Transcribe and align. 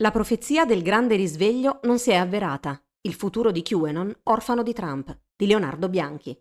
La 0.00 0.10
profezia 0.10 0.66
del 0.66 0.82
grande 0.82 1.16
risveglio 1.16 1.80
non 1.84 1.98
si 1.98 2.10
è 2.10 2.16
avverata. 2.16 2.78
Il 3.00 3.14
futuro 3.14 3.50
di 3.50 3.62
QAnon, 3.62 4.14
orfano 4.24 4.62
di 4.62 4.74
Trump, 4.74 5.16
di 5.34 5.46
Leonardo 5.46 5.88
Bianchi. 5.88 6.38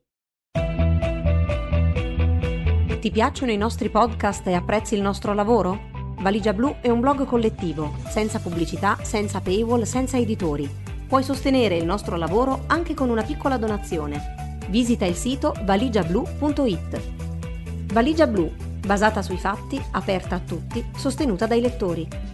Ti 3.00 3.12
piacciono 3.12 3.54
i 3.54 3.58
nostri 3.58 3.90
podcast 3.90 4.46
e 4.48 4.54
apprezzi 4.56 4.96
il 4.96 5.02
nostro 5.02 5.34
lavoro? 5.34 6.16
Valigia 6.20 6.52
Blu 6.52 6.76
è 6.82 6.90
un 6.90 7.00
blog 7.00 7.24
collettivo, 7.24 7.96
senza 8.10 8.40
pubblicità, 8.40 8.98
senza 9.04 9.40
paywall, 9.40 9.84
senza 9.84 10.18
editori. 10.18 10.70
Puoi 11.08 11.24
sostenere 11.24 11.78
il 11.78 11.86
nostro 11.86 12.18
lavoro 12.18 12.64
anche 12.68 12.94
con 12.94 13.10
una 13.10 13.24
piccola 13.24 13.56
donazione. 13.56 14.60
Visita 14.68 15.06
il 15.06 15.16
sito 15.16 15.54
valigiablu.it. 15.64 17.02
Valigia 17.94 18.28
Blu, 18.28 18.52
basata 18.86 19.22
sui 19.22 19.38
fatti, 19.38 19.82
aperta 19.92 20.36
a 20.36 20.40
tutti, 20.40 20.86
sostenuta 20.98 21.48
dai 21.48 21.62
lettori. 21.62 22.34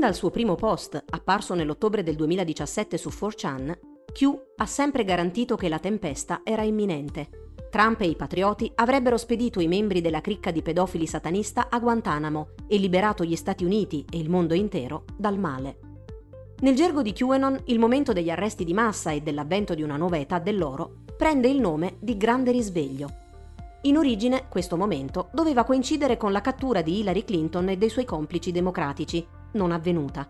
Dal 0.00 0.14
suo 0.14 0.30
primo 0.30 0.56
post, 0.56 1.00
apparso 1.10 1.54
nell'ottobre 1.54 2.02
del 2.02 2.16
2017 2.16 2.96
su 2.96 3.10
4chan, 3.10 3.78
Q 4.12 4.42
ha 4.56 4.66
sempre 4.66 5.04
garantito 5.04 5.56
che 5.56 5.68
la 5.68 5.78
tempesta 5.78 6.40
era 6.42 6.62
imminente. 6.62 7.28
Trump 7.70 8.00
e 8.00 8.06
i 8.06 8.16
patrioti 8.16 8.72
avrebbero 8.76 9.16
spedito 9.16 9.60
i 9.60 9.68
membri 9.68 10.00
della 10.00 10.20
cricca 10.20 10.50
di 10.50 10.62
pedofili 10.62 11.06
satanista 11.06 11.68
a 11.70 11.78
Guantanamo 11.78 12.54
e 12.66 12.78
liberato 12.78 13.24
gli 13.24 13.36
Stati 13.36 13.64
Uniti 13.64 14.04
e 14.10 14.18
il 14.18 14.28
mondo 14.28 14.54
intero 14.54 15.04
dal 15.16 15.38
male. 15.38 15.78
Nel 16.60 16.74
gergo 16.74 17.02
di 17.02 17.12
QAnon, 17.12 17.60
il 17.66 17.78
momento 17.78 18.12
degli 18.12 18.30
arresti 18.30 18.64
di 18.64 18.74
massa 18.74 19.12
e 19.12 19.20
dell'avvento 19.20 19.74
di 19.74 19.82
una 19.82 19.96
nuova 19.96 20.18
età 20.18 20.38
dell'oro 20.38 21.02
prende 21.16 21.48
il 21.48 21.60
nome 21.60 21.96
di 22.00 22.16
Grande 22.16 22.50
Risveglio. 22.50 23.08
In 23.82 23.96
origine, 23.96 24.46
questo 24.48 24.76
momento 24.76 25.28
doveva 25.32 25.64
coincidere 25.64 26.16
con 26.16 26.32
la 26.32 26.40
cattura 26.40 26.82
di 26.82 26.98
Hillary 26.98 27.24
Clinton 27.24 27.68
e 27.68 27.76
dei 27.78 27.88
suoi 27.88 28.04
complici 28.04 28.50
democratici, 28.50 29.26
non 29.52 29.72
avvenuta. 29.72 30.28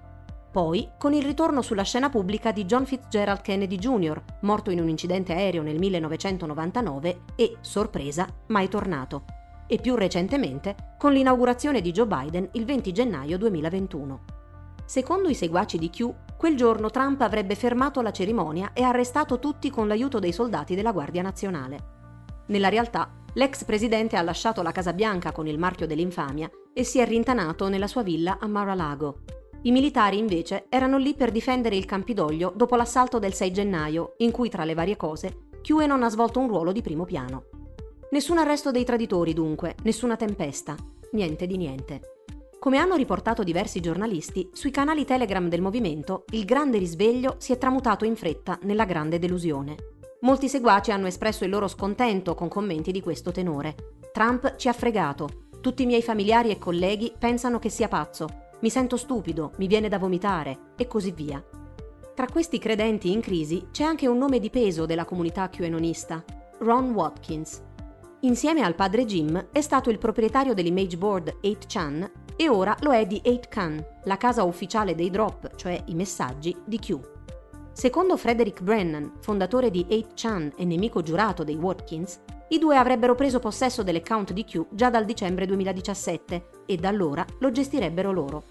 Poi, 0.50 0.90
con 0.98 1.12
il 1.12 1.22
ritorno 1.22 1.62
sulla 1.62 1.84
scena 1.84 2.10
pubblica 2.10 2.50
di 2.50 2.64
John 2.64 2.84
Fitzgerald 2.84 3.40
Kennedy 3.40 3.76
Jr., 3.76 4.20
morto 4.40 4.70
in 4.70 4.80
un 4.80 4.88
incidente 4.88 5.32
aereo 5.32 5.62
nel 5.62 5.78
1999 5.78 7.20
e, 7.36 7.56
sorpresa, 7.60 8.26
mai 8.48 8.68
tornato. 8.68 9.24
E 9.68 9.78
più 9.78 9.94
recentemente, 9.94 10.94
con 10.98 11.12
l'inaugurazione 11.12 11.80
di 11.80 11.92
Joe 11.92 12.06
Biden 12.06 12.48
il 12.52 12.64
20 12.64 12.92
gennaio 12.92 13.38
2021. 13.38 14.20
Secondo 14.84 15.28
i 15.28 15.34
seguaci 15.34 15.78
di 15.78 15.88
Q, 15.88 16.12
quel 16.36 16.56
giorno 16.56 16.90
Trump 16.90 17.20
avrebbe 17.20 17.54
fermato 17.54 18.02
la 18.02 18.10
cerimonia 18.10 18.72
e 18.72 18.82
arrestato 18.82 19.38
tutti 19.38 19.70
con 19.70 19.86
l'aiuto 19.86 20.18
dei 20.18 20.32
soldati 20.32 20.74
della 20.74 20.90
Guardia 20.90 21.22
Nazionale. 21.22 21.98
Nella 22.46 22.68
realtà, 22.68 23.08
l'ex 23.34 23.64
presidente 23.64 24.16
ha 24.16 24.22
lasciato 24.22 24.62
la 24.62 24.72
Casa 24.72 24.92
Bianca 24.92 25.32
con 25.32 25.46
il 25.46 25.58
marchio 25.58 25.86
dell'infamia 25.86 26.50
e 26.72 26.84
si 26.84 26.98
è 26.98 27.06
rintanato 27.06 27.68
nella 27.68 27.86
sua 27.86 28.02
villa 28.02 28.38
a 28.40 28.46
Mar-a-Lago. 28.46 29.22
I 29.62 29.72
militari 29.72 30.16
invece 30.16 30.66
erano 30.68 30.96
lì 30.96 31.14
per 31.14 31.30
difendere 31.30 31.76
il 31.76 31.84
Campidoglio 31.84 32.52
dopo 32.56 32.76
l'assalto 32.76 33.18
del 33.18 33.34
6 33.34 33.52
gennaio, 33.52 34.14
in 34.18 34.30
cui 34.30 34.48
tra 34.48 34.64
le 34.64 34.74
varie 34.74 34.96
cose 34.96 35.48
QAnon 35.62 36.02
ha 36.02 36.08
svolto 36.08 36.40
un 36.40 36.48
ruolo 36.48 36.72
di 36.72 36.80
primo 36.80 37.04
piano. 37.04 37.44
Nessun 38.12 38.38
arresto 38.38 38.70
dei 38.70 38.84
traditori 38.84 39.34
dunque, 39.34 39.74
nessuna 39.82 40.16
tempesta, 40.16 40.74
niente 41.12 41.46
di 41.46 41.56
niente. 41.56 42.00
Come 42.58 42.78
hanno 42.78 42.96
riportato 42.96 43.42
diversi 43.42 43.80
giornalisti, 43.80 44.50
sui 44.52 44.70
canali 44.70 45.04
Telegram 45.04 45.48
del 45.48 45.62
movimento 45.62 46.24
il 46.30 46.44
grande 46.44 46.78
risveglio 46.78 47.36
si 47.38 47.52
è 47.52 47.58
tramutato 47.58 48.04
in 48.04 48.16
fretta 48.16 48.58
nella 48.62 48.84
grande 48.84 49.18
delusione. 49.18 49.76
Molti 50.22 50.50
seguaci 50.50 50.90
hanno 50.90 51.06
espresso 51.06 51.44
il 51.44 51.50
loro 51.50 51.66
scontento 51.66 52.34
con 52.34 52.48
commenti 52.48 52.92
di 52.92 53.00
questo 53.00 53.32
tenore. 53.32 53.74
Trump 54.12 54.56
ci 54.56 54.68
ha 54.68 54.72
fregato, 54.74 55.46
tutti 55.62 55.82
i 55.82 55.86
miei 55.86 56.02
familiari 56.02 56.50
e 56.50 56.58
colleghi 56.58 57.14
pensano 57.18 57.58
che 57.58 57.70
sia 57.70 57.88
pazzo, 57.88 58.26
mi 58.60 58.68
sento 58.68 58.98
stupido, 58.98 59.52
mi 59.56 59.66
viene 59.66 59.88
da 59.88 59.98
vomitare 59.98 60.72
e 60.76 60.86
così 60.86 61.12
via. 61.12 61.42
Tra 62.14 62.26
questi 62.26 62.58
credenti 62.58 63.10
in 63.10 63.22
crisi 63.22 63.68
c'è 63.70 63.82
anche 63.82 64.06
un 64.08 64.18
nome 64.18 64.40
di 64.40 64.50
peso 64.50 64.84
della 64.84 65.06
comunità 65.06 65.48
QAnonista, 65.48 66.22
Ron 66.58 66.90
Watkins. 66.90 67.62
Insieme 68.20 68.60
al 68.60 68.74
padre 68.74 69.06
Jim 69.06 69.48
è 69.50 69.62
stato 69.62 69.88
il 69.88 69.96
proprietario 69.96 70.52
dell'image 70.52 70.98
board 70.98 71.38
8chan 71.42 72.10
e 72.36 72.48
ora 72.50 72.76
lo 72.80 72.92
è 72.92 73.06
di 73.06 73.22
8chan, 73.24 73.82
la 74.04 74.18
casa 74.18 74.42
ufficiale 74.42 74.94
dei 74.94 75.08
drop, 75.08 75.54
cioè 75.54 75.82
i 75.86 75.94
messaggi, 75.94 76.54
di 76.66 76.78
Q. 76.78 77.19
Secondo 77.80 78.18
Frederick 78.18 78.60
Brennan, 78.60 79.10
fondatore 79.20 79.70
di 79.70 79.86
8chan 79.88 80.52
e 80.54 80.66
nemico 80.66 81.00
giurato 81.00 81.44
dei 81.44 81.54
Watkins, 81.54 82.20
i 82.48 82.58
due 82.58 82.76
avrebbero 82.76 83.14
preso 83.14 83.38
possesso 83.38 83.82
dell'account 83.82 84.34
di 84.34 84.44
Q 84.44 84.66
già 84.68 84.90
dal 84.90 85.06
dicembre 85.06 85.46
2017 85.46 86.50
e 86.66 86.76
da 86.76 86.90
allora 86.90 87.24
lo 87.38 87.50
gestirebbero 87.50 88.12
loro. 88.12 88.42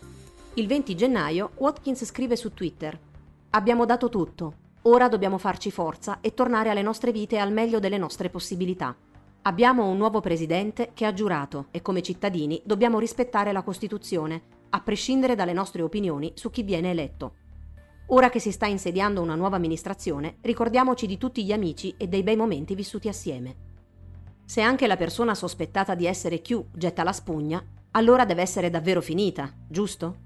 Il 0.56 0.66
20 0.66 0.96
gennaio 0.96 1.52
Watkins 1.58 2.06
scrive 2.06 2.36
su 2.36 2.56
Twitter 2.56 3.00
Abbiamo 3.52 3.86
dato 3.86 4.10
tutto, 4.10 4.54
ora 4.82 5.08
dobbiamo 5.08 5.38
farci 5.38 5.70
forza 5.70 6.22
e 6.22 6.34
tornare 6.34 6.72
alle 6.72 6.82
nostre 6.82 7.12
vite 7.12 7.38
al 7.38 7.52
meglio 7.52 7.78
delle 7.78 8.00
nostre 8.00 8.32
possibilità. 8.32 8.96
Abbiamo 9.44 9.88
un 9.88 9.98
nuovo 9.98 10.22
presidente 10.22 10.90
che 10.96 11.06
ha 11.06 11.14
giurato 11.14 11.68
e 11.70 11.84
come 11.84 12.02
cittadini 12.02 12.60
dobbiamo 12.66 12.98
rispettare 12.98 13.52
la 13.52 13.62
Costituzione, 13.62 14.42
a 14.72 14.82
prescindere 14.82 15.36
dalle 15.36 15.54
nostre 15.54 15.84
opinioni 15.84 16.32
su 16.34 16.50
chi 16.50 16.64
viene 16.64 16.90
eletto. 16.90 17.34
Ora 18.12 18.30
che 18.30 18.40
si 18.40 18.52
sta 18.52 18.66
insediando 18.66 19.22
una 19.22 19.36
nuova 19.36 19.58
amministrazione, 19.58 20.38
ricordiamoci 20.42 21.06
di 21.06 21.20
tutti 21.20 21.46
gli 21.46 21.52
amici 21.52 21.94
e 21.96 22.08
dei 22.08 22.24
bei 22.24 22.36
momenti 22.36 22.74
vissuti 22.74 23.08
assieme. 23.08 23.68
Se 24.46 24.62
anche 24.62 24.88
la 24.88 24.98
persona 24.98 25.36
sospettata 25.36 25.94
di 25.94 26.08
essere 26.08 26.42
Q 26.42 26.66
getta 26.74 27.04
la 27.04 27.12
spugna, 27.12 27.64
allora 27.92 28.26
deve 28.26 28.42
essere 28.42 28.72
davvero 28.72 29.00
finita, 29.00 29.54
giusto? 29.68 30.18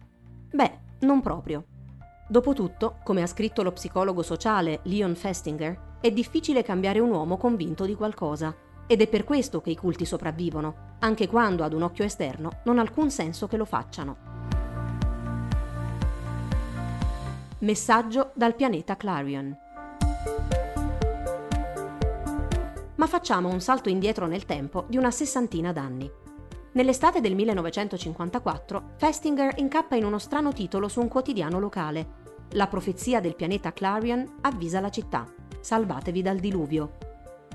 Beh, 0.50 0.80
non 1.02 1.20
proprio. 1.20 1.66
Dopotutto, 2.30 3.00
come 3.04 3.22
ha 3.22 3.28
scritto 3.28 3.64
lo 3.64 3.74
psicologo 3.74 4.22
sociale 4.22 4.80
Leon 4.84 5.16
Festinger, 5.16 5.98
è 6.00 6.10
difficile 6.10 6.64
cambiare 6.64 7.00
un 7.00 7.12
uomo 7.12 7.36
convinto 7.36 7.86
di 7.86 7.96
qualcosa. 7.96 8.56
Ed 8.88 9.02
è 9.02 9.08
per 9.08 9.26
questo 9.26 9.60
che 9.60 9.72
i 9.72 9.78
culti 9.78 10.06
sopravvivono, 10.06 10.96
anche 11.00 11.28
quando 11.28 11.66
ad 11.66 11.74
un 11.74 11.82
occhio 11.82 12.06
esterno 12.06 12.62
non 12.64 12.78
ha 12.78 12.82
alcun 12.82 13.12
senso 13.12 13.48
che 13.48 13.58
lo 13.58 13.66
facciano. 13.66 14.43
Messaggio 17.64 18.32
dal 18.36 18.56
pianeta 18.56 18.98
Clarion. 18.98 19.58
ma 22.96 23.08
facciamo 23.08 23.50
un 23.50 23.60
salto 23.60 23.90
indietro 23.90 24.28
nel 24.28 24.46
tempo 24.46 24.86
di 24.88 24.98
una 24.98 25.12
sessantina 25.12 25.72
d'anni. 25.72 26.10
Nell'estate 26.74 27.22
del 27.22 27.36
1954, 27.36 28.92
Festinger 28.98 29.54
incappa 29.58 29.96
in 29.96 30.06
uno 30.06 30.20
strano 30.20 30.52
titolo 30.54 30.90
su 30.90 31.00
un 31.02 31.08
quotidiano 31.08 31.60
locale. 31.60 32.08
La 32.52 32.68
profezia 32.68 33.20
del 33.20 33.36
pianeta 33.36 33.74
Clarion 33.74 34.40
avvisa 34.42 34.80
la 34.80 34.90
città. 34.90 35.26
Salvatevi 35.60 36.22
dal 36.22 36.40
diluvio. 36.40 37.03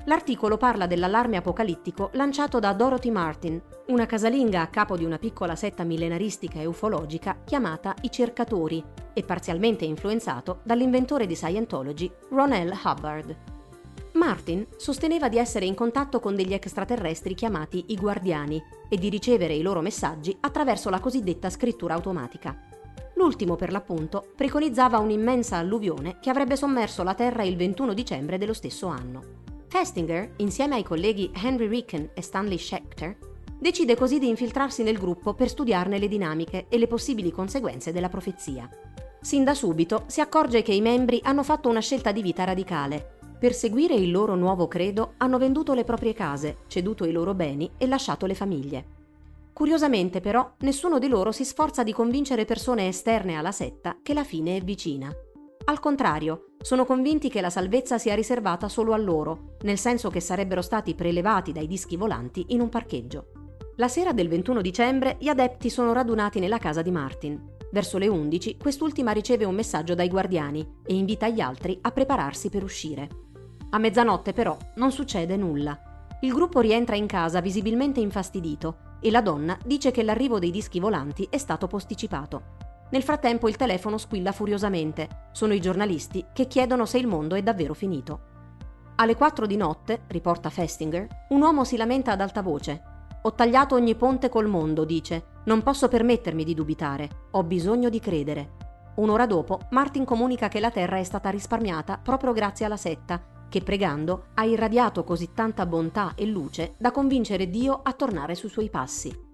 L'articolo 0.09 0.57
parla 0.57 0.87
dell'allarme 0.87 1.37
apocalittico 1.37 2.09
lanciato 2.13 2.57
da 2.57 2.73
Dorothy 2.73 3.11
Martin, 3.11 3.61
una 3.89 4.07
casalinga 4.07 4.61
a 4.61 4.67
capo 4.67 4.97
di 4.97 5.05
una 5.05 5.19
piccola 5.19 5.55
setta 5.55 5.83
millenaristica 5.83 6.59
e 6.59 6.65
ufologica 6.65 7.41
chiamata 7.45 7.93
i 8.01 8.09
Cercatori 8.09 8.83
e 9.13 9.21
parzialmente 9.21 9.85
influenzato 9.85 10.61
dall'inventore 10.63 11.27
di 11.27 11.35
Scientology 11.35 12.11
Ron 12.31 12.49
L. 12.49 12.73
Hubbard. 12.83 13.37
Martin 14.13 14.65
sosteneva 14.77 15.29
di 15.29 15.37
essere 15.37 15.65
in 15.65 15.75
contatto 15.75 16.19
con 16.19 16.35
degli 16.35 16.53
extraterrestri 16.53 17.35
chiamati 17.35 17.85
i 17.89 17.95
Guardiani 17.95 18.59
e 18.89 18.97
di 18.97 19.09
ricevere 19.09 19.53
i 19.53 19.61
loro 19.61 19.81
messaggi 19.81 20.35
attraverso 20.39 20.89
la 20.89 20.99
cosiddetta 20.99 21.51
scrittura 21.51 21.93
automatica. 21.93 22.59
L'ultimo, 23.13 23.55
per 23.55 23.71
l'appunto, 23.71 24.25
preconizzava 24.35 24.97
un'immensa 24.97 25.57
alluvione 25.57 26.17
che 26.19 26.31
avrebbe 26.31 26.55
sommerso 26.55 27.03
la 27.03 27.13
Terra 27.13 27.43
il 27.43 27.55
21 27.55 27.93
dicembre 27.93 28.39
dello 28.39 28.53
stesso 28.53 28.87
anno. 28.87 29.48
Festinger, 29.69 30.33
insieme 30.37 30.75
ai 30.75 30.83
colleghi 30.83 31.31
Henry 31.33 31.67
Ricken 31.67 32.09
e 32.13 32.21
Stanley 32.21 32.57
Schechter, 32.57 33.15
decide 33.57 33.95
così 33.95 34.19
di 34.19 34.27
infiltrarsi 34.27 34.83
nel 34.83 34.97
gruppo 34.97 35.33
per 35.33 35.47
studiarne 35.47 35.97
le 35.97 36.07
dinamiche 36.07 36.65
e 36.67 36.77
le 36.77 36.87
possibili 36.87 37.31
conseguenze 37.31 37.93
della 37.93 38.09
profezia. 38.09 38.69
Sin 39.21 39.43
da 39.43 39.53
subito 39.53 40.03
si 40.07 40.19
accorge 40.19 40.61
che 40.61 40.73
i 40.73 40.81
membri 40.81 41.21
hanno 41.23 41.43
fatto 41.43 41.69
una 41.69 41.81
scelta 41.81 42.11
di 42.11 42.21
vita 42.21 42.43
radicale 42.43 43.17
per 43.39 43.53
seguire 43.53 43.93
il 43.93 44.11
loro 44.11 44.35
nuovo 44.35 44.67
credo 44.67 45.13
hanno 45.15 45.37
venduto 45.37 45.73
le 45.73 45.85
proprie 45.85 46.13
case, 46.13 46.57
ceduto 46.67 47.05
i 47.05 47.13
loro 47.13 47.33
beni 47.33 47.71
e 47.77 47.87
lasciato 47.87 48.25
le 48.25 48.35
famiglie. 48.35 48.85
Curiosamente 49.53 50.19
però 50.19 50.55
nessuno 50.59 50.99
di 50.99 51.07
loro 51.07 51.31
si 51.31 51.45
sforza 51.45 51.83
di 51.83 51.93
convincere 51.93 52.43
persone 52.43 52.89
esterne 52.89 53.37
alla 53.37 53.53
setta 53.53 53.97
che 54.03 54.13
la 54.13 54.25
fine 54.25 54.57
è 54.57 54.61
vicina. 54.61 55.09
Al 55.69 55.79
contrario, 55.79 56.53
sono 56.63 56.83
convinti 56.83 57.29
che 57.29 57.41
la 57.41 57.51
salvezza 57.51 57.99
sia 57.99 58.15
riservata 58.15 58.67
solo 58.67 58.91
a 58.91 58.97
loro, 58.97 59.57
nel 59.61 59.77
senso 59.77 60.09
che 60.09 60.19
sarebbero 60.19 60.63
stati 60.63 60.95
prelevati 60.95 61.51
dai 61.51 61.67
dischi 61.67 61.95
volanti 61.95 62.43
in 62.49 62.61
un 62.61 62.69
parcheggio. 62.69 63.27
La 63.75 63.87
sera 63.87 64.11
del 64.11 64.29
21 64.29 64.61
dicembre 64.61 65.17
gli 65.19 65.27
adepti 65.27 65.69
sono 65.69 65.93
radunati 65.93 66.39
nella 66.39 66.57
casa 66.57 66.81
di 66.81 66.89
Martin. 66.89 67.39
Verso 67.71 67.99
le 67.99 68.07
11 68.07 68.57
quest'ultima 68.57 69.11
riceve 69.11 69.45
un 69.45 69.53
messaggio 69.53 69.93
dai 69.93 70.09
guardiani 70.09 70.67
e 70.83 70.95
invita 70.95 71.27
gli 71.27 71.39
altri 71.39 71.77
a 71.83 71.91
prepararsi 71.91 72.49
per 72.49 72.63
uscire. 72.63 73.07
A 73.69 73.77
mezzanotte 73.77 74.33
però 74.33 74.57
non 74.77 74.91
succede 74.91 75.37
nulla. 75.37 75.79
il 76.21 76.33
gruppo 76.33 76.61
rientra 76.61 76.95
in 76.95 77.05
casa 77.05 77.41
visibilmente 77.41 77.99
infastidito 77.99 78.97
e 79.01 79.11
la 79.11 79.21
donna 79.21 79.55
dice 79.63 79.91
che 79.91 80.01
l'arrivo 80.01 80.39
dei 80.39 80.49
dischi 80.49 80.79
volanti 80.79 81.27
è 81.29 81.37
stato 81.37 81.67
posticipato. 81.67 82.68
Nel 82.91 83.03
frattempo 83.03 83.47
il 83.47 83.55
telefono 83.55 83.97
squilla 83.97 84.31
furiosamente. 84.31 85.27
Sono 85.31 85.53
i 85.53 85.61
giornalisti 85.61 86.25
che 86.33 86.47
chiedono 86.47 86.85
se 86.85 86.97
il 86.97 87.07
mondo 87.07 87.35
è 87.35 87.43
davvero 87.43 87.73
finito. 87.73 88.27
Alle 88.95 89.15
4 89.15 89.45
di 89.45 89.55
notte, 89.55 90.01
riporta 90.07 90.49
Festinger, 90.49 91.07
un 91.29 91.41
uomo 91.41 91.63
si 91.63 91.77
lamenta 91.77 92.11
ad 92.11 92.21
alta 92.21 92.41
voce. 92.41 92.81
Ho 93.21 93.33
tagliato 93.33 93.75
ogni 93.75 93.95
ponte 93.95 94.29
col 94.29 94.47
mondo, 94.47 94.85
dice. 94.85 95.37
Non 95.45 95.61
posso 95.61 95.87
permettermi 95.87 96.43
di 96.43 96.53
dubitare. 96.53 97.27
Ho 97.31 97.43
bisogno 97.43 97.89
di 97.89 97.99
credere. 97.99 98.51
Un'ora 98.95 99.25
dopo, 99.25 99.59
Martin 99.69 100.03
comunica 100.03 100.47
che 100.47 100.59
la 100.59 100.71
Terra 100.71 100.97
è 100.97 101.03
stata 101.03 101.29
risparmiata 101.29 101.99
proprio 102.01 102.33
grazie 102.33 102.65
alla 102.65 102.75
setta, 102.75 103.21
che 103.47 103.61
pregando 103.61 104.25
ha 104.33 104.45
irradiato 104.45 105.03
così 105.03 105.31
tanta 105.33 105.65
bontà 105.65 106.13
e 106.15 106.25
luce 106.25 106.75
da 106.77 106.91
convincere 106.91 107.49
Dio 107.49 107.79
a 107.81 107.93
tornare 107.93 108.35
sui 108.35 108.49
suoi 108.49 108.69
passi. 108.69 109.28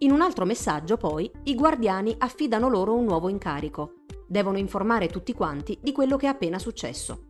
In 0.00 0.12
un 0.12 0.20
altro 0.20 0.44
messaggio, 0.44 0.96
poi, 0.96 1.28
i 1.44 1.56
guardiani 1.56 2.14
affidano 2.18 2.68
loro 2.68 2.94
un 2.94 3.04
nuovo 3.04 3.28
incarico. 3.28 3.94
Devono 4.28 4.56
informare 4.56 5.08
tutti 5.08 5.32
quanti 5.32 5.76
di 5.82 5.90
quello 5.90 6.16
che 6.16 6.26
è 6.26 6.28
appena 6.28 6.60
successo. 6.60 7.24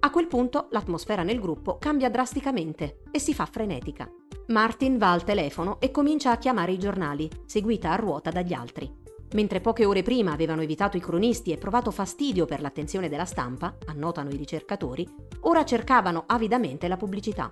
A 0.00 0.10
quel 0.10 0.26
punto 0.26 0.66
l'atmosfera 0.70 1.22
nel 1.22 1.40
gruppo 1.40 1.78
cambia 1.78 2.10
drasticamente 2.10 3.02
e 3.10 3.18
si 3.18 3.32
fa 3.32 3.46
frenetica. 3.46 4.10
Martin 4.48 4.98
va 4.98 5.12
al 5.12 5.24
telefono 5.24 5.80
e 5.80 5.90
comincia 5.90 6.30
a 6.30 6.36
chiamare 6.36 6.72
i 6.72 6.78
giornali, 6.78 7.30
seguita 7.46 7.92
a 7.92 7.96
ruota 7.96 8.30
dagli 8.30 8.52
altri. 8.52 8.92
Mentre 9.32 9.62
poche 9.62 9.86
ore 9.86 10.02
prima 10.02 10.32
avevano 10.32 10.60
evitato 10.60 10.98
i 10.98 11.00
cronisti 11.00 11.52
e 11.52 11.56
provato 11.56 11.90
fastidio 11.90 12.44
per 12.44 12.60
l'attenzione 12.60 13.08
della 13.08 13.24
stampa, 13.24 13.78
annotano 13.86 14.28
i 14.28 14.36
ricercatori, 14.36 15.08
ora 15.42 15.64
cercavano 15.64 16.24
avidamente 16.26 16.86
la 16.86 16.98
pubblicità. 16.98 17.50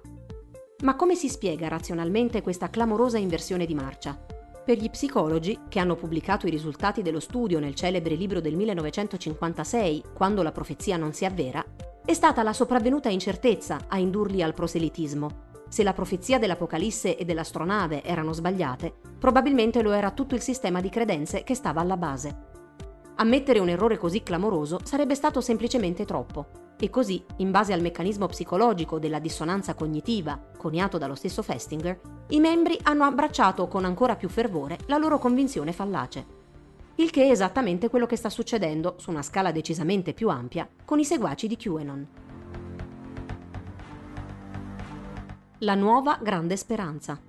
Ma 0.82 0.94
come 0.94 1.14
si 1.14 1.31
spiega 1.31 1.69
razionalmente 1.69 2.43
questa 2.43 2.69
clamorosa 2.69 3.17
inversione 3.17 3.64
di 3.64 3.75
marcia? 3.75 4.37
Per 4.69 4.76
gli 4.76 4.91
psicologi, 4.91 5.61
che 5.67 5.79
hanno 5.79 5.97
pubblicato 5.97 6.47
i 6.47 6.50
risultati 6.50 7.00
dello 7.00 7.20
studio 7.20 7.59
nel 7.59 7.75
celebre 7.75 8.15
libro 8.15 8.38
del 8.43 8.55
1956, 8.55 10.03
Quando 10.12 10.43
la 10.43 10.53
profezia 10.53 10.99
non 10.99 11.15
si 11.15 11.25
avvera, 11.25 11.65
è 12.05 12.12
stata 12.12 12.43
la 12.43 12.53
sopravvenuta 12.53 13.09
incertezza 13.09 13.87
a 13.88 13.97
indurli 13.97 14.43
al 14.43 14.53
proselitismo. 14.53 15.47
Se 15.70 15.82
la 15.82 15.94
profezia 15.94 16.38
dell'Apocalisse 16.38 17.17
e 17.17 17.25
dell'astronave 17.25 18.05
erano 18.05 18.35
sbagliate, 18.35 18.93
probabilmente 19.19 19.81
lo 19.81 19.93
era 19.93 20.11
tutto 20.11 20.35
il 20.35 20.43
sistema 20.43 20.82
di 20.82 20.91
credenze 20.91 21.44
che 21.44 21.55
stava 21.55 21.81
alla 21.81 21.97
base. 21.97 22.37
Ammettere 23.17 23.61
un 23.61 23.71
errore 23.71 23.97
così 23.97 24.23
clamoroso 24.23 24.81
sarebbe 24.85 25.14
stato 25.14 25.41
semplicemente 25.41 26.05
troppo, 26.05 26.68
e 26.79 26.91
così, 26.91 27.25
in 27.37 27.51
base 27.51 27.73
al 27.73 27.81
meccanismo 27.81 28.27
psicologico 28.27 28.99
della 28.99 29.19
dissonanza 29.19 29.75
cognitiva, 29.75 30.41
coniato 30.57 30.99
dallo 30.99 31.15
stesso 31.15 31.43
Festinger, 31.43 32.01
i 32.29 32.41
membri 32.41 32.79
hanno 32.83 33.05
abbracciato 33.05 33.69
con 33.69 33.85
ancora 33.85 34.17
più 34.17 34.29
fervore 34.29 34.79
la 34.87 34.99
loro 34.99 35.19
convinzione 35.19 35.73
fallace 35.73 36.39
il 37.01 37.11
che 37.11 37.27
è 37.27 37.31
esattamente 37.31 37.89
quello 37.89 38.07
che 38.07 38.17
sta 38.17 38.29
succedendo, 38.29 38.95
su 38.99 39.11
una 39.11 39.23
scala 39.23 39.53
decisamente 39.53 40.15
più 40.15 40.29
ampia, 40.31 40.69
con 40.85 40.99
i 40.99 41.05
seguaci 41.05 41.47
di 41.47 41.57
QAnon. 41.57 42.07
La 45.59 45.75
nuova 45.77 46.19
grande 46.21 46.57
speranza. 46.57 47.21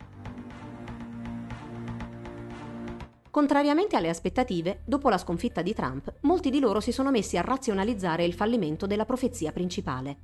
Contrariamente 3.31 3.96
alle 3.96 4.10
aspettative, 4.10 4.81
dopo 4.86 5.08
la 5.08 5.20
sconfitta 5.20 5.62
di 5.62 5.74
Trump, 5.74 6.14
molti 6.22 6.50
di 6.50 6.60
loro 6.60 6.80
si 6.80 6.92
sono 6.92 7.12
messi 7.12 7.38
a 7.38 7.42
razionalizzare 7.42 8.26
il 8.26 8.34
fallimento 8.34 8.88
della 8.88 9.06
profezia 9.06 9.52
principale. 9.52 10.18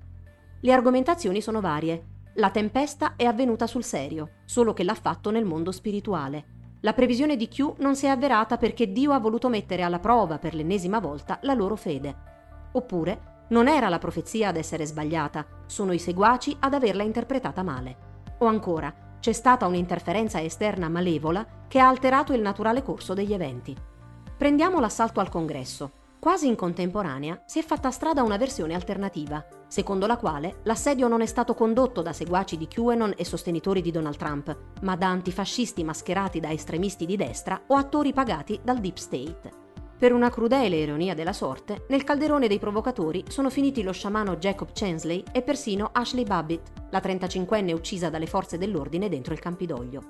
Le 0.61 0.71
argomentazioni 0.71 1.39
sono 1.39 1.61
varie. 1.61 2.13
La 2.35 2.49
tempesta 2.49 3.13
è 3.15 3.25
avvenuta 3.25 3.67
sul 3.67 3.83
serio, 3.83 4.37
solo 4.45 4.73
che 4.73 4.83
l'ha 4.83 4.95
fatto 4.95 5.29
nel 5.29 5.45
mondo 5.45 5.71
spirituale. 5.71 6.53
La 6.81 6.93
previsione 6.93 7.35
di 7.35 7.47
Q 7.47 7.75
non 7.77 7.95
si 7.95 8.07
è 8.07 8.09
avverata 8.09 8.57
perché 8.57 8.91
Dio 8.91 9.11
ha 9.11 9.19
voluto 9.19 9.49
mettere 9.49 9.83
alla 9.83 9.99
prova 9.99 10.39
per 10.39 10.55
l'ennesima 10.55 10.99
volta 10.99 11.37
la 11.43 11.53
loro 11.53 11.75
fede. 11.75 12.15
Oppure, 12.71 13.33
non 13.49 13.67
era 13.67 13.87
la 13.87 13.99
profezia 13.99 14.47
ad 14.47 14.57
essere 14.57 14.85
sbagliata, 14.87 15.45
sono 15.67 15.93
i 15.93 15.99
seguaci 15.99 16.57
ad 16.59 16.73
averla 16.73 17.03
interpretata 17.03 17.61
male. 17.61 17.97
O 18.39 18.47
ancora, 18.47 18.93
c'è 19.25 19.33
stata 19.33 19.65
un'interferenza 19.65 20.39
esterna 20.39 20.87
malevola 20.87 21.63
che 21.67 21.79
ha 21.79 21.87
alterato 21.87 22.31
il 22.33 22.41
naturale 22.41 22.83
corso 22.83 23.15
degli 23.15 23.33
eventi. 23.33 23.75
Prendiamo 24.37 24.79
l'assalto 24.79 25.19
al 25.19 25.29
congresso. 25.29 25.93
Quasi 26.19 26.45
in 26.45 26.53
contemporanea 26.53 27.41
si 27.47 27.57
è 27.57 27.63
fatta 27.63 27.89
strada 27.89 28.21
una 28.21 28.37
versione 28.37 28.75
alternativa, 28.75 29.43
secondo 29.67 30.05
la 30.05 30.17
quale 30.17 30.57
l'assedio 30.65 31.07
non 31.07 31.21
è 31.21 31.25
stato 31.25 31.55
condotto 31.55 32.03
da 32.03 32.13
seguaci 32.13 32.55
di 32.55 32.67
QAnon 32.67 33.15
e 33.17 33.25
sostenitori 33.25 33.81
di 33.81 33.89
Donald 33.89 34.17
Trump, 34.17 34.55
ma 34.83 34.95
da 34.95 35.07
antifascisti 35.07 35.83
mascherati 35.83 36.39
da 36.39 36.51
estremisti 36.51 37.07
di 37.07 37.15
destra 37.15 37.59
o 37.65 37.77
attori 37.77 38.13
pagati 38.13 38.59
dal 38.63 38.77
Deep 38.77 38.97
State. 38.97 39.64
Per 39.97 40.11
una 40.11 40.29
crudele 40.29 40.75
ironia 40.75 41.13
della 41.13 41.33
sorte, 41.33 41.85
nel 41.89 42.03
calderone 42.03 42.47
dei 42.47 42.59
provocatori 42.59 43.23
sono 43.29 43.49
finiti 43.49 43.81
lo 43.81 43.91
sciamano 43.91 44.35
Jacob 44.35 44.69
Chansley 44.73 45.23
e 45.31 45.41
persino 45.41 45.89
Ashley 45.93 46.25
Babbitt, 46.25 46.71
la 46.89 46.99
35enne 46.99 47.73
uccisa 47.73 48.09
dalle 48.09 48.27
forze 48.27 48.57
dell'ordine 48.57 49.09
dentro 49.09 49.33
il 49.33 49.39
Campidoglio. 49.39 50.03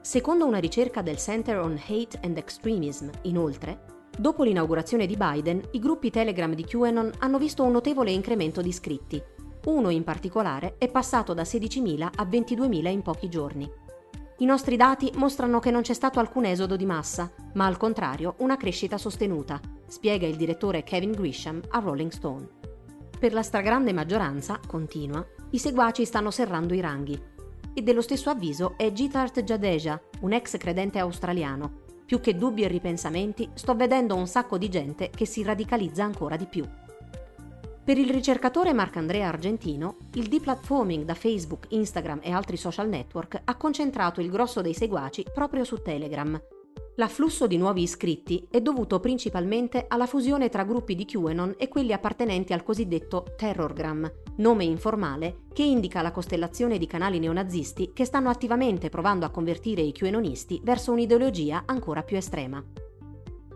Secondo 0.00 0.46
una 0.46 0.58
ricerca 0.58 1.00
del 1.00 1.18
Center 1.18 1.58
on 1.58 1.80
Hate 1.86 2.18
and 2.22 2.36
Extremism, 2.36 3.08
inoltre, 3.22 3.92
Dopo 4.16 4.42
l'inaugurazione 4.42 5.06
di 5.06 5.16
Biden, 5.16 5.62
i 5.70 5.78
gruppi 5.78 6.10
Telegram 6.10 6.52
di 6.54 6.64
QAnon 6.64 7.12
hanno 7.20 7.38
visto 7.38 7.62
un 7.62 7.72
notevole 7.72 8.10
incremento 8.10 8.60
di 8.60 8.68
iscritti. 8.68 9.22
Uno 9.64 9.88
in 9.88 10.04
particolare 10.04 10.74
è 10.76 10.88
passato 10.88 11.32
da 11.32 11.42
16.000 11.42 12.10
a 12.16 12.24
22.000 12.24 12.88
in 12.88 13.00
pochi 13.00 13.30
giorni. 13.30 13.70
I 14.42 14.44
nostri 14.44 14.74
dati 14.74 15.08
mostrano 15.14 15.60
che 15.60 15.70
non 15.70 15.82
c'è 15.82 15.92
stato 15.92 16.18
alcun 16.18 16.46
esodo 16.46 16.74
di 16.74 16.84
massa, 16.84 17.30
ma 17.52 17.64
al 17.64 17.76
contrario 17.76 18.34
una 18.38 18.56
crescita 18.56 18.98
sostenuta, 18.98 19.60
spiega 19.86 20.26
il 20.26 20.34
direttore 20.34 20.82
Kevin 20.82 21.12
Grisham 21.12 21.60
a 21.68 21.78
Rolling 21.78 22.10
Stone. 22.10 22.48
Per 23.20 23.32
la 23.32 23.44
stragrande 23.44 23.92
maggioranza, 23.92 24.58
continua, 24.66 25.24
i 25.50 25.58
seguaci 25.58 26.04
stanno 26.04 26.32
serrando 26.32 26.74
i 26.74 26.80
ranghi. 26.80 27.16
E 27.72 27.82
dello 27.82 28.00
stesso 28.00 28.30
avviso 28.30 28.74
è 28.76 28.90
Gitart 28.90 29.44
Jadeja, 29.44 30.02
un 30.22 30.32
ex 30.32 30.56
credente 30.56 30.98
australiano, 30.98 31.82
più 32.04 32.18
che 32.18 32.36
dubbi 32.36 32.64
e 32.64 32.68
ripensamenti, 32.68 33.48
sto 33.54 33.76
vedendo 33.76 34.16
un 34.16 34.26
sacco 34.26 34.58
di 34.58 34.68
gente 34.68 35.10
che 35.10 35.24
si 35.24 35.44
radicalizza 35.44 36.02
ancora 36.02 36.34
di 36.34 36.46
più. 36.46 36.68
Per 37.92 38.00
il 38.00 38.08
ricercatore 38.08 38.72
Marcandrea 38.72 39.28
Argentino, 39.28 39.98
il 40.14 40.28
deplatforming 40.28 41.04
da 41.04 41.12
Facebook, 41.12 41.66
Instagram 41.72 42.20
e 42.22 42.30
altri 42.30 42.56
social 42.56 42.88
network 42.88 43.42
ha 43.44 43.54
concentrato 43.58 44.22
il 44.22 44.30
grosso 44.30 44.62
dei 44.62 44.72
seguaci 44.72 45.26
proprio 45.30 45.62
su 45.62 45.76
Telegram, 45.82 46.40
L'afflusso 46.96 47.46
di 47.46 47.56
nuovi 47.56 47.82
iscritti 47.82 48.46
è 48.50 48.60
dovuto 48.60 49.00
principalmente 49.00 49.86
alla 49.88 50.06
fusione 50.06 50.50
tra 50.50 50.64
gruppi 50.64 50.94
di 50.94 51.06
QAnon 51.06 51.54
e 51.56 51.68
quelli 51.68 51.94
appartenenti 51.94 52.52
al 52.52 52.62
cosiddetto 52.62 53.32
Terrorgram, 53.34 54.10
nome 54.36 54.64
informale 54.64 55.44
che 55.54 55.62
indica 55.62 56.02
la 56.02 56.12
costellazione 56.12 56.76
di 56.76 56.86
canali 56.86 57.18
neonazisti 57.18 57.92
che 57.94 58.04
stanno 58.04 58.28
attivamente 58.28 58.90
provando 58.90 59.24
a 59.24 59.30
convertire 59.30 59.80
i 59.80 59.92
QAnonisti 59.92 60.60
verso 60.62 60.92
un'ideologia 60.92 61.62
ancora 61.64 62.02
più 62.02 62.18
estrema. 62.18 62.62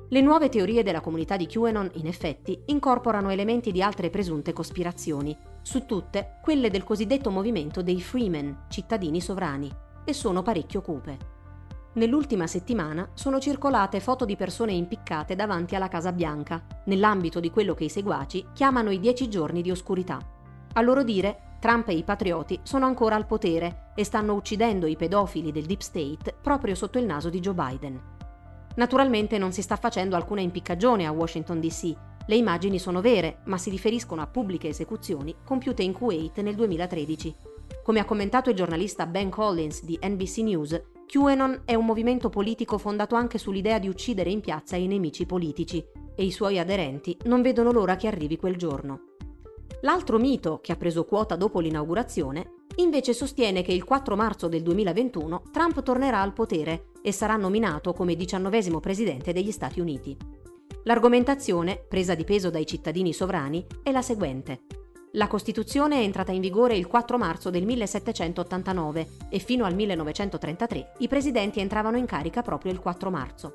Le 0.08 0.20
nuove 0.20 0.48
teorie 0.48 0.84
della 0.84 1.00
comunità 1.00 1.36
di 1.36 1.46
QAnon, 1.46 1.90
in 1.94 2.06
effetti, 2.06 2.62
incorporano 2.66 3.30
elementi 3.30 3.72
di 3.72 3.82
altre 3.82 4.08
presunte 4.08 4.52
cospirazioni, 4.52 5.36
su 5.62 5.84
tutte 5.84 6.38
quelle 6.42 6.70
del 6.70 6.84
cosiddetto 6.84 7.28
movimento 7.30 7.82
dei 7.82 8.00
Freemen, 8.00 8.66
cittadini 8.68 9.20
sovrani, 9.20 9.68
e 10.04 10.12
sono 10.12 10.42
parecchio 10.42 10.80
cupe. 10.80 11.34
Nell'ultima 11.94 12.46
settimana 12.46 13.08
sono 13.14 13.40
circolate 13.40 13.98
foto 13.98 14.25
di 14.25 14.36
persone 14.36 14.75
impiccate 14.75 15.34
davanti 15.34 15.75
alla 15.75 15.88
Casa 15.88 16.12
Bianca, 16.12 16.64
nell'ambito 16.84 17.40
di 17.40 17.50
quello 17.50 17.75
che 17.75 17.84
i 17.84 17.88
seguaci 17.88 18.46
chiamano 18.52 18.90
i 18.90 19.00
dieci 19.00 19.28
giorni 19.28 19.60
di 19.60 19.72
oscurità. 19.72 20.20
A 20.75 20.80
loro 20.82 21.02
dire, 21.02 21.56
Trump 21.58 21.88
e 21.88 21.94
i 21.94 22.04
patrioti 22.04 22.60
sono 22.62 22.86
ancora 22.86 23.16
al 23.16 23.26
potere 23.26 23.90
e 23.96 24.04
stanno 24.04 24.34
uccidendo 24.34 24.86
i 24.86 24.94
pedofili 24.94 25.50
del 25.50 25.64
Deep 25.64 25.80
State 25.80 26.32
proprio 26.40 26.76
sotto 26.76 26.98
il 26.98 27.06
naso 27.06 27.28
di 27.28 27.40
Joe 27.40 27.54
Biden. 27.54 28.14
Naturalmente 28.76 29.38
non 29.38 29.52
si 29.52 29.62
sta 29.62 29.76
facendo 29.76 30.16
alcuna 30.16 30.40
impiccagione 30.40 31.06
a 31.06 31.12
Washington 31.12 31.61
DC. 31.61 31.95
Le 32.26 32.37
immagini 32.37 32.78
sono 32.78 33.00
vere, 33.00 33.38
ma 33.45 33.59
si 33.59 33.71
riferiscono 33.71 34.21
a 34.21 34.26
pubbliche 34.26 34.68
esecuzioni 34.68 35.35
compiute 35.45 35.83
in 35.83 35.92
Kuwait 35.92 36.40
nel 36.40 36.54
2013. 36.54 37.35
Come 37.83 38.00
ha 38.00 38.04
commentato 38.04 38.50
il 38.50 38.56
giornalista 38.56 39.06
Ben 39.06 39.30
Collins 39.30 39.85
di 39.85 39.99
NBC 40.02 40.38
News, 40.38 40.83
QAnon 41.06 41.62
è 41.64 41.75
un 41.75 41.87
movimento 41.87 42.28
politico 42.28 42.78
fondato 42.78 43.14
anche 43.14 43.38
sull'idea 43.38 43.78
di 43.78 43.88
uccidere 43.88 44.30
in 44.30 44.40
piazza 44.40 44.76
i 44.76 44.87
nemici 44.87 45.25
politici 45.25 45.85
e 46.14 46.25
i 46.25 46.33
suoi 46.33 46.59
aderenti 46.59 47.16
non 47.25 47.42
vedono 47.42 47.71
l'ora 47.71 47.97
che 47.97 48.09
arrivi 48.09 48.37
quel 48.37 48.56
giorno. 48.56 49.14
L'altro 49.83 50.18
mito, 50.18 50.59
che 50.61 50.73
ha 50.73 50.76
preso 50.76 51.04
quota 51.04 51.37
dopo 51.37 51.61
l'inaugurazione, 51.61 52.65
invece 52.76 53.12
sostiene 53.12 53.62
che 53.62 53.73
il 53.73 53.85
4 53.85 54.16
marzo 54.16 54.49
del 54.49 54.62
2021 54.62 55.42
Trump 55.52 55.83
tornerà 55.83 56.21
al 56.21 56.33
potere 56.33 56.90
e 57.02 57.12
sarà 57.12 57.37
nominato 57.37 57.92
come 57.92 58.16
diciannovesimo 58.16 58.80
presidente 58.80 59.33
degli 59.33 59.52
Stati 59.52 59.80
Uniti. 59.80 60.16
L'argomentazione, 60.85 61.85
presa 61.88 62.14
di 62.14 62.25
peso 62.25 62.50
dai 62.50 62.66
cittadini 62.66 63.12
sovrani, 63.12 63.64
è 63.83 63.90
la 63.90 64.02
seguente. 64.02 64.62
La 65.12 65.28
Costituzione 65.28 65.97
è 65.97 66.02
entrata 66.02 66.33
in 66.33 66.40
vigore 66.40 66.76
il 66.76 66.87
4 66.87 67.16
marzo 67.16 67.50
del 67.50 67.64
1789 67.64 69.09
e 69.30 69.38
fino 69.38 69.64
al 69.64 69.75
1933 69.75 70.92
i 70.99 71.09
presidenti 71.09 71.61
entravano 71.61 71.97
in 71.97 72.06
carica 72.06 72.42
proprio 72.42 72.71
il 72.73 72.80
4 72.80 73.11
marzo. 73.11 73.54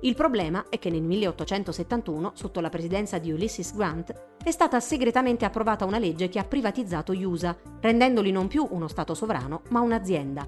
Il 0.00 0.14
problema 0.14 0.66
è 0.68 0.78
che 0.78 0.90
nel 0.90 1.02
1871, 1.02 2.32
sotto 2.34 2.60
la 2.60 2.68
presidenza 2.68 3.18
di 3.18 3.32
Ulysses 3.32 3.74
Grant, 3.74 4.14
è 4.44 4.50
stata 4.50 4.78
segretamente 4.78 5.44
approvata 5.44 5.84
una 5.84 5.98
legge 5.98 6.28
che 6.28 6.38
ha 6.38 6.44
privatizzato 6.44 7.14
gli 7.14 7.24
USA, 7.24 7.56
rendendoli 7.80 8.30
non 8.30 8.46
più 8.46 8.66
uno 8.70 8.88
Stato 8.88 9.14
sovrano, 9.14 9.62
ma 9.70 9.80
un'azienda. 9.80 10.46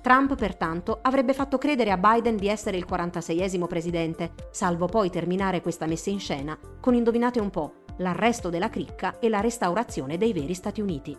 Trump, 0.00 0.36
pertanto, 0.36 0.98
avrebbe 1.02 1.32
fatto 1.32 1.58
credere 1.58 1.90
a 1.90 1.96
Biden 1.96 2.36
di 2.36 2.48
essere 2.48 2.76
il 2.76 2.86
46esimo 2.88 3.66
presidente, 3.66 4.34
salvo 4.50 4.86
poi 4.86 5.10
terminare 5.10 5.60
questa 5.60 5.86
messa 5.86 6.10
in 6.10 6.20
scena 6.20 6.58
con, 6.78 6.94
indovinate 6.94 7.40
un 7.40 7.50
po', 7.50 7.84
l'arresto 7.98 8.48
della 8.48 8.70
cricca 8.70 9.18
e 9.18 9.28
la 9.28 9.40
restaurazione 9.40 10.18
dei 10.18 10.32
veri 10.32 10.54
Stati 10.54 10.80
Uniti. 10.80 11.16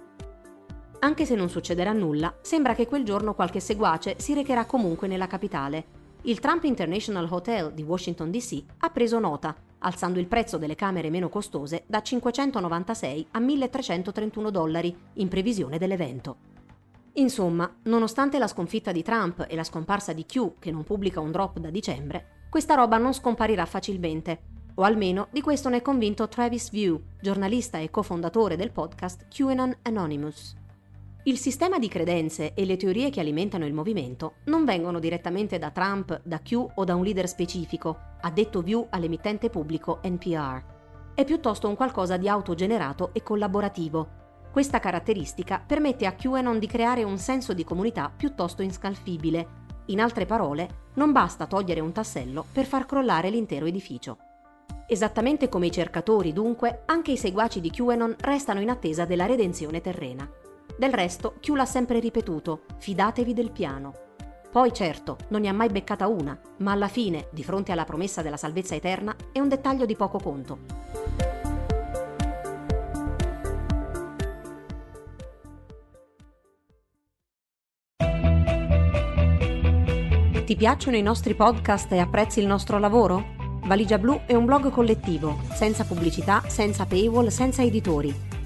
Anche 0.99 1.25
se 1.25 1.35
non 1.35 1.49
succederà 1.49 1.93
nulla, 1.93 2.35
sembra 2.41 2.73
che 2.73 2.87
quel 2.87 3.03
giorno 3.03 3.33
qualche 3.33 3.59
seguace 3.59 4.15
si 4.17 4.33
recherà 4.33 4.65
comunque 4.65 5.07
nella 5.07 5.27
capitale. 5.27 6.04
Il 6.27 6.39
Trump 6.39 6.63
International 6.63 7.27
Hotel 7.29 7.71
di 7.71 7.83
Washington 7.83 8.31
DC 8.31 8.63
ha 8.79 8.89
preso 8.89 9.19
nota, 9.19 9.55
alzando 9.77 10.17
il 10.17 10.25
prezzo 10.25 10.57
delle 10.57 10.73
camere 10.73 11.11
meno 11.11 11.29
costose 11.29 11.83
da 11.85 12.01
596 12.01 13.27
a 13.29 13.39
1331 13.39 14.49
dollari 14.49 14.97
in 15.13 15.27
previsione 15.27 15.77
dell'evento. 15.77 16.37
Insomma, 17.13 17.71
nonostante 17.83 18.39
la 18.39 18.47
sconfitta 18.47 18.91
di 18.91 19.03
Trump 19.03 19.45
e 19.47 19.55
la 19.55 19.63
scomparsa 19.63 20.13
di 20.13 20.25
Q, 20.25 20.53
che 20.57 20.71
non 20.71 20.83
pubblica 20.83 21.19
un 21.19 21.29
drop 21.29 21.59
da 21.59 21.69
dicembre, 21.69 22.47
questa 22.49 22.73
roba 22.73 22.97
non 22.97 23.13
scomparirà 23.13 23.67
facilmente 23.67 24.53
o 24.77 24.81
almeno 24.81 25.27
di 25.29 25.41
questo 25.41 25.69
ne 25.69 25.77
è 25.77 25.81
convinto 25.83 26.27
Travis 26.27 26.71
View, 26.71 26.99
giornalista 27.21 27.77
e 27.77 27.91
cofondatore 27.91 28.55
del 28.55 28.71
podcast 28.71 29.27
QAnon 29.29 29.77
Anonymous. 29.83 30.64
Il 31.27 31.39
sistema 31.39 31.79
di 31.79 31.87
credenze 31.87 32.53
e 32.53 32.65
le 32.65 32.77
teorie 32.77 33.09
che 33.09 33.19
alimentano 33.19 33.65
il 33.65 33.73
movimento 33.73 34.35
non 34.45 34.63
vengono 34.63 34.99
direttamente 34.99 35.57
da 35.57 35.71
Trump, 35.71 36.21
da 36.23 36.39
Q 36.39 36.53
o 36.75 36.83
da 36.83 36.93
un 36.93 37.03
leader 37.03 37.27
specifico, 37.27 37.97
ha 38.21 38.29
detto 38.29 38.61
View 38.61 38.85
all'emittente 38.91 39.49
pubblico 39.49 40.01
NPR. 40.03 40.63
È 41.15 41.25
piuttosto 41.25 41.67
un 41.67 41.75
qualcosa 41.75 42.17
di 42.17 42.29
autogenerato 42.29 43.09
e 43.11 43.23
collaborativo. 43.23 44.07
Questa 44.51 44.77
caratteristica 44.77 45.63
permette 45.65 46.05
a 46.05 46.13
QAnon 46.13 46.59
di 46.59 46.67
creare 46.67 47.01
un 47.03 47.17
senso 47.17 47.53
di 47.53 47.63
comunità 47.63 48.13
piuttosto 48.15 48.61
inscalfibile. 48.61 49.47
In 49.87 50.01
altre 50.01 50.27
parole, 50.27 50.89
non 50.93 51.11
basta 51.11 51.47
togliere 51.47 51.79
un 51.79 51.91
tassello 51.91 52.45
per 52.51 52.65
far 52.65 52.85
crollare 52.85 53.31
l'intero 53.31 53.65
edificio. 53.65 54.17
Esattamente 54.87 55.49
come 55.49 55.65
i 55.65 55.71
cercatori, 55.71 56.33
dunque, 56.33 56.83
anche 56.85 57.13
i 57.13 57.17
seguaci 57.17 57.61
di 57.61 57.71
QAnon 57.71 58.15
restano 58.19 58.61
in 58.61 58.69
attesa 58.69 59.05
della 59.05 59.25
redenzione 59.25 59.81
terrena. 59.81 60.29
Del 60.77 60.91
resto, 60.91 61.35
Q 61.39 61.53
l'ha 61.55 61.65
sempre 61.65 61.99
ripetuto, 61.99 62.63
fidatevi 62.79 63.33
del 63.33 63.51
piano. 63.51 63.93
Poi 64.51 64.73
certo, 64.73 65.17
non 65.29 65.41
ne 65.41 65.47
ha 65.47 65.53
mai 65.53 65.69
beccata 65.69 66.07
una, 66.07 66.37
ma 66.57 66.73
alla 66.73 66.89
fine, 66.89 67.29
di 67.31 67.43
fronte 67.43 67.71
alla 67.71 67.85
promessa 67.85 68.21
della 68.21 68.35
salvezza 68.35 68.75
eterna, 68.75 69.15
è 69.31 69.39
un 69.39 69.47
dettaglio 69.47 69.85
di 69.85 69.95
poco 69.95 70.19
conto. 70.19 70.59
Ti 80.45 80.55
piacciono 80.57 80.97
i 80.97 81.01
nostri 81.01 81.35
podcast 81.35 81.91
e 81.93 81.99
apprezzi 81.99 82.39
il 82.39 82.47
nostro 82.47 82.79
lavoro? 82.79 83.33
Valigia 83.63 83.97
Blu 83.97 84.21
è 84.25 84.35
un 84.35 84.45
blog 84.45 84.69
collettivo, 84.69 85.39
senza 85.53 85.85
pubblicità, 85.85 86.43
senza 86.47 86.85
paywall, 86.85 87.27
senza 87.27 87.63
editori. 87.63 88.34